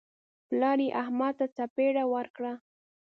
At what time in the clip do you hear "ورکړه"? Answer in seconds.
2.13-2.53